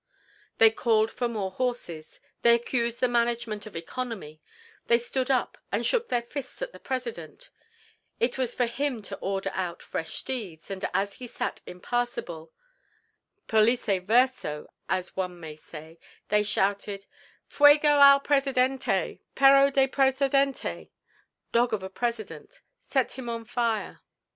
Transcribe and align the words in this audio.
They 0.57 0.71
called 0.71 1.11
for 1.11 1.27
more 1.27 1.51
horses; 1.51 2.19
they 2.41 2.55
accused 2.55 3.01
the 3.01 3.07
management 3.07 3.67
of 3.67 3.75
economy; 3.75 4.41
men 4.89 4.97
stood 4.99 5.29
up 5.29 5.59
and 5.71 5.85
shook 5.85 6.09
their 6.09 6.23
fists 6.23 6.59
at 6.63 6.71
the 6.73 6.79
President; 6.79 7.51
it 8.19 8.35
was 8.35 8.51
for 8.55 8.65
him 8.65 9.03
to 9.03 9.17
order 9.17 9.51
out 9.53 9.83
fresh 9.83 10.15
steeds, 10.15 10.71
and, 10.71 10.83
as 10.91 11.19
he 11.19 11.27
sat 11.27 11.61
impassible, 11.67 12.51
pollice 13.47 13.85
verso, 13.85 14.73
as 14.89 15.15
one 15.15 15.39
may 15.39 15.55
say, 15.55 15.99
they 16.29 16.41
shouted 16.41 17.05
"Fuego 17.45 17.99
al 17.99 18.21
presidente, 18.21 19.19
perro 19.35 19.69
de 19.69 19.85
presidente" 19.85 20.89
dog 21.51 21.73
of 21.73 21.83
a 21.83 21.91
president; 21.91 22.61
set 22.81 23.19
him 23.19 23.29
on 23.29 23.45
fire. 23.45 24.01